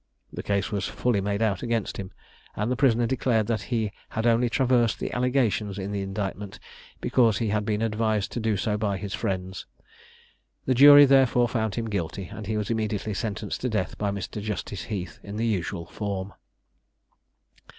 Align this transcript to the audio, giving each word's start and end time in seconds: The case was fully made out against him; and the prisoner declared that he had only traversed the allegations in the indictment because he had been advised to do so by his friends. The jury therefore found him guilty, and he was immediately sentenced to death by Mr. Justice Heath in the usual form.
The 0.33 0.41
case 0.41 0.71
was 0.71 0.87
fully 0.87 1.21
made 1.21 1.43
out 1.43 1.61
against 1.61 1.97
him; 1.97 2.09
and 2.55 2.71
the 2.71 2.75
prisoner 2.75 3.05
declared 3.05 3.45
that 3.45 3.61
he 3.69 3.91
had 4.09 4.25
only 4.25 4.49
traversed 4.49 4.97
the 4.97 5.13
allegations 5.13 5.77
in 5.77 5.91
the 5.91 6.01
indictment 6.01 6.57
because 7.01 7.37
he 7.37 7.49
had 7.49 7.65
been 7.65 7.83
advised 7.83 8.31
to 8.31 8.39
do 8.39 8.57
so 8.57 8.77
by 8.79 8.97
his 8.97 9.13
friends. 9.13 9.67
The 10.65 10.73
jury 10.73 11.05
therefore 11.05 11.47
found 11.47 11.75
him 11.75 11.85
guilty, 11.87 12.29
and 12.33 12.47
he 12.47 12.57
was 12.57 12.71
immediately 12.71 13.13
sentenced 13.13 13.61
to 13.61 13.69
death 13.69 13.95
by 13.99 14.09
Mr. 14.09 14.41
Justice 14.41 14.85
Heath 14.85 15.19
in 15.21 15.35
the 15.35 15.45
usual 15.45 15.85
form. 15.85 16.33